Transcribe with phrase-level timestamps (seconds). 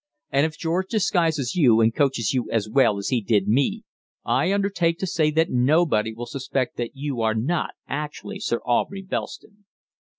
[0.31, 3.83] And if George disguises you and coaches you as well as he did me,
[4.25, 9.03] I undertake to say that nobody will suspect that you are not actually Sir Aubrey
[9.05, 9.65] Belston."